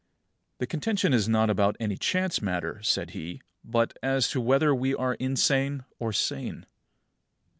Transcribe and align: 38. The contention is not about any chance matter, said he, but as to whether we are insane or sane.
38. 0.57 0.57
The 0.57 0.65
contention 0.67 1.13
is 1.13 1.29
not 1.29 1.51
about 1.51 1.77
any 1.79 1.95
chance 1.95 2.41
matter, 2.41 2.81
said 2.81 3.11
he, 3.11 3.39
but 3.63 3.95
as 4.01 4.31
to 4.31 4.41
whether 4.41 4.73
we 4.73 4.95
are 4.95 5.13
insane 5.13 5.83
or 5.99 6.11
sane. 6.11 6.65